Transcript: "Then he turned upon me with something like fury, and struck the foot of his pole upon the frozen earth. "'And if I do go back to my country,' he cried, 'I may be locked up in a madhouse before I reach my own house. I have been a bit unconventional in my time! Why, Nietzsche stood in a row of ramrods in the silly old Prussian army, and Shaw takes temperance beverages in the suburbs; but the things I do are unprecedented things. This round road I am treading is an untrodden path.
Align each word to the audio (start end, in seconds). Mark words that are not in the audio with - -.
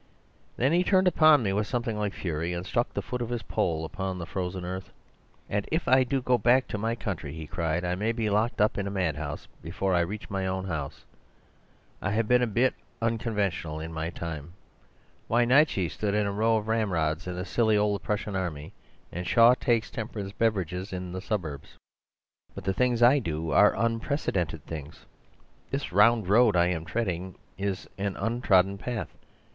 "Then 0.55 0.71
he 0.71 0.83
turned 0.83 1.07
upon 1.07 1.43
me 1.43 1.53
with 1.53 1.67
something 1.67 1.95
like 1.95 2.15
fury, 2.15 2.53
and 2.53 2.65
struck 2.65 2.91
the 2.91 3.03
foot 3.03 3.21
of 3.21 3.29
his 3.29 3.43
pole 3.43 3.85
upon 3.85 4.17
the 4.17 4.25
frozen 4.25 4.65
earth. 4.65 4.91
"'And 5.47 5.67
if 5.71 5.87
I 5.87 6.03
do 6.03 6.23
go 6.23 6.39
back 6.39 6.67
to 6.69 6.79
my 6.79 6.95
country,' 6.95 7.35
he 7.35 7.45
cried, 7.45 7.85
'I 7.85 7.93
may 7.93 8.11
be 8.11 8.27
locked 8.27 8.61
up 8.61 8.79
in 8.79 8.87
a 8.87 8.89
madhouse 8.89 9.47
before 9.61 9.93
I 9.93 9.99
reach 9.99 10.27
my 10.27 10.47
own 10.47 10.65
house. 10.65 11.05
I 12.01 12.09
have 12.13 12.27
been 12.27 12.41
a 12.41 12.47
bit 12.47 12.73
unconventional 12.99 13.79
in 13.79 13.93
my 13.93 14.09
time! 14.09 14.53
Why, 15.27 15.45
Nietzsche 15.45 15.87
stood 15.87 16.15
in 16.15 16.25
a 16.25 16.31
row 16.31 16.57
of 16.57 16.67
ramrods 16.67 17.27
in 17.27 17.35
the 17.35 17.45
silly 17.45 17.77
old 17.77 18.01
Prussian 18.01 18.35
army, 18.35 18.73
and 19.11 19.27
Shaw 19.27 19.53
takes 19.53 19.91
temperance 19.91 20.31
beverages 20.31 20.91
in 20.91 21.11
the 21.11 21.21
suburbs; 21.21 21.77
but 22.55 22.63
the 22.63 22.73
things 22.73 23.03
I 23.03 23.19
do 23.19 23.51
are 23.51 23.75
unprecedented 23.77 24.65
things. 24.65 25.05
This 25.69 25.91
round 25.93 26.27
road 26.27 26.55
I 26.55 26.69
am 26.69 26.85
treading 26.85 27.35
is 27.55 27.87
an 27.99 28.15
untrodden 28.17 28.79
path. 28.79 29.09